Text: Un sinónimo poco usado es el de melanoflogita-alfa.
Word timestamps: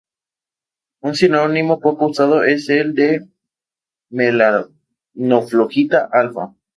Un 1.03 1.13
sinónimo 1.13 1.79
poco 1.79 2.07
usado 2.07 2.43
es 2.43 2.69
el 2.69 2.95
de 2.95 3.29
melanoflogita-alfa. 4.09 6.55